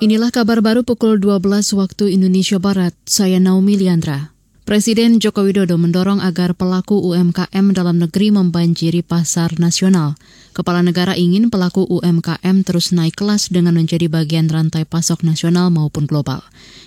[0.00, 2.96] Inilah kabar baru pukul 12 waktu Indonesia Barat.
[3.04, 4.32] Saya Naomi Liandra.
[4.64, 10.16] Presiden Joko Widodo mendorong agar pelaku UMKM dalam negeri membanjiri pasar nasional.
[10.56, 16.08] Kepala negara ingin pelaku UMKM terus naik kelas dengan menjadi bagian rantai pasok nasional maupun
[16.08, 16.40] global.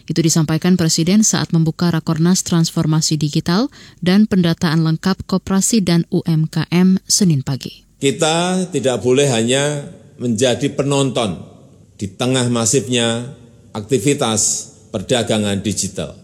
[0.09, 3.69] Itu disampaikan Presiden saat membuka Rakornas Transformasi Digital
[4.01, 7.85] dan pendataan lengkap koperasi dan UMKM Senin pagi.
[8.01, 9.85] Kita tidak boleh hanya
[10.17, 11.52] menjadi penonton
[12.03, 13.31] di tengah masifnya
[13.71, 16.19] aktivitas perdagangan digital.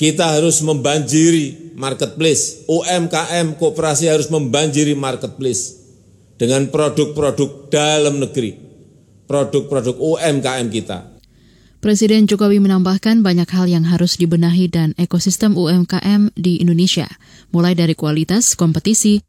[0.00, 5.76] Kita harus membanjiri marketplace, UMKM kooperasi harus membanjiri marketplace
[6.40, 8.56] dengan produk-produk dalam negeri,
[9.28, 11.20] produk-produk UMKM kita.
[11.84, 17.08] Presiden Jokowi menambahkan banyak hal yang harus dibenahi dan ekosistem UMKM di Indonesia,
[17.52, 19.20] mulai dari kualitas, kompetisi,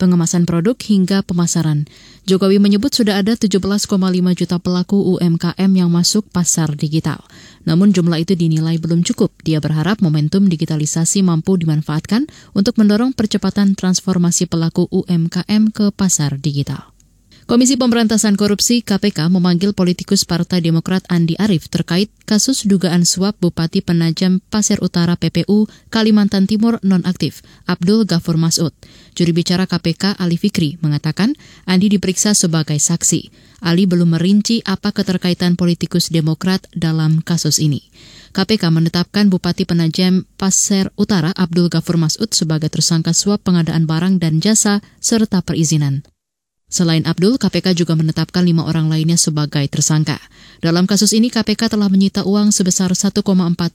[0.00, 1.84] pengemasan produk hingga pemasaran.
[2.24, 3.84] Jokowi menyebut sudah ada 17,5
[4.32, 7.20] juta pelaku UMKM yang masuk pasar digital.
[7.68, 9.36] Namun jumlah itu dinilai belum cukup.
[9.44, 12.24] Dia berharap momentum digitalisasi mampu dimanfaatkan
[12.56, 16.95] untuk mendorong percepatan transformasi pelaku UMKM ke pasar digital.
[17.46, 23.86] Komisi Pemberantasan Korupsi KPK memanggil politikus Partai Demokrat Andi Arief terkait kasus dugaan suap Bupati
[23.86, 28.74] Penajam Pasir Utara PPU Kalimantan Timur nonaktif Abdul Ghafur Masud.
[29.14, 31.38] Juri bicara KPK Ali Fikri mengatakan
[31.70, 33.30] Andi diperiksa sebagai saksi.
[33.62, 37.78] Ali belum merinci apa keterkaitan politikus Demokrat dalam kasus ini.
[38.34, 44.42] KPK menetapkan Bupati Penajam Pasir Utara Abdul Ghafur Masud sebagai tersangka suap pengadaan barang dan
[44.42, 46.02] jasa serta perizinan.
[46.66, 50.18] Selain Abdul, KPK juga menetapkan lima orang lainnya sebagai tersangka.
[50.58, 53.22] Dalam kasus ini, KPK telah menyita uang sebesar 1,4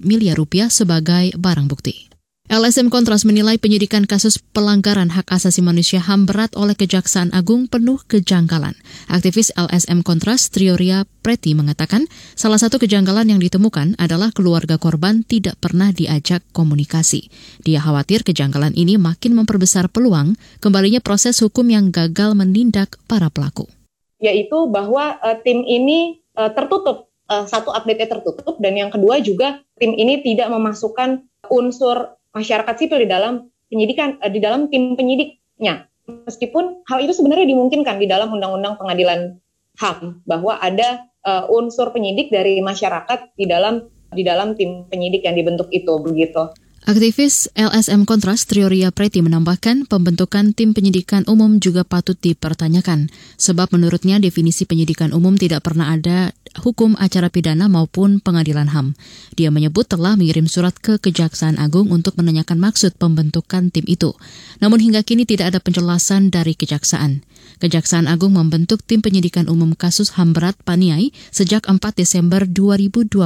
[0.03, 2.11] miliar rupiah sebagai barang bukti.
[2.52, 8.03] LSM Kontras menilai penyidikan kasus pelanggaran hak asasi manusia HAM berat oleh Kejaksaan Agung penuh
[8.03, 8.75] kejanggalan.
[9.08, 15.63] Aktivis LSM Kontras Trioria Preti mengatakan salah satu kejanggalan yang ditemukan adalah keluarga korban tidak
[15.63, 17.31] pernah diajak komunikasi.
[17.63, 23.71] Dia khawatir kejanggalan ini makin memperbesar peluang kembalinya proses hukum yang gagal menindak para pelaku.
[24.20, 29.64] Yaitu bahwa uh, tim ini uh, tertutup, uh, satu update tertutup dan yang kedua juga
[29.80, 35.87] tim ini tidak memasukkan unsur masyarakat sipil di dalam penyidikan uh, di dalam tim penyidiknya.
[36.08, 39.39] Meskipun hal itu sebenarnya dimungkinkan di dalam undang-undang pengadilan
[39.80, 45.39] HAM bahwa ada uh, unsur penyidik dari masyarakat di dalam di dalam tim penyidik yang
[45.39, 46.52] dibentuk itu begitu.
[46.81, 54.17] Aktivis LSM Kontras Trioria Preti menambahkan pembentukan tim penyidikan umum juga patut dipertanyakan, sebab menurutnya
[54.17, 58.98] definisi penyidikan umum tidak pernah ada hukum acara pidana maupun pengadilan HAM.
[59.39, 64.12] Dia menyebut telah mengirim surat ke Kejaksaan Agung untuk menanyakan maksud pembentukan tim itu.
[64.60, 67.23] Namun hingga kini tidak ada penjelasan dari Kejaksaan.
[67.62, 73.22] Kejaksaan Agung membentuk tim penyidikan umum kasus HAM berat Paniai sejak 4 Desember 2021.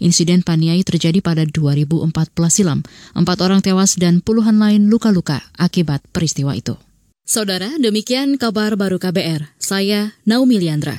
[0.00, 2.10] Insiden Paniai terjadi pada 2014
[2.48, 2.80] silam.
[3.12, 6.78] Empat orang tewas dan puluhan lain luka-luka akibat peristiwa itu.
[7.26, 9.58] Saudara, demikian kabar baru KBR.
[9.58, 10.94] Saya Naomi Liandra.